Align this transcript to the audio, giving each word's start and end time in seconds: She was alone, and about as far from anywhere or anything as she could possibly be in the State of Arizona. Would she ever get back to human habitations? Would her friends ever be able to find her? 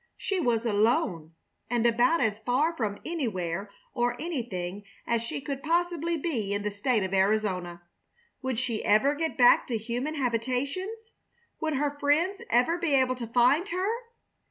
She 0.17 0.39
was 0.39 0.65
alone, 0.65 1.35
and 1.69 1.85
about 1.85 2.21
as 2.21 2.39
far 2.39 2.75
from 2.75 2.97
anywhere 3.05 3.69
or 3.93 4.19
anything 4.19 4.83
as 5.05 5.21
she 5.21 5.39
could 5.41 5.61
possibly 5.61 6.17
be 6.17 6.55
in 6.55 6.63
the 6.63 6.71
State 6.71 7.03
of 7.03 7.13
Arizona. 7.13 7.83
Would 8.41 8.57
she 8.57 8.83
ever 8.83 9.13
get 9.13 9.37
back 9.37 9.67
to 9.67 9.77
human 9.77 10.15
habitations? 10.15 11.11
Would 11.59 11.75
her 11.75 11.99
friends 11.99 12.41
ever 12.49 12.79
be 12.79 12.95
able 12.95 13.13
to 13.13 13.27
find 13.27 13.67
her? 13.67 13.87